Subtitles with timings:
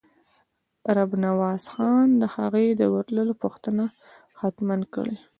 [0.95, 3.83] رب نواز خان د هغه د ورتلو پوښتنه
[4.39, 5.17] حتماً کړې.